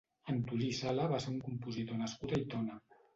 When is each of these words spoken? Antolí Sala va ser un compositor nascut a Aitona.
Antolí 0.31 0.69
Sala 0.77 1.05
va 1.11 1.19
ser 1.25 1.29
un 1.31 1.35
compositor 1.49 1.99
nascut 1.99 2.33
a 2.33 2.39
Aitona. 2.41 2.79